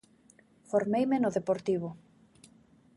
Formeime 0.71 1.21
no 1.21 1.33
Deportivo. 1.37 1.89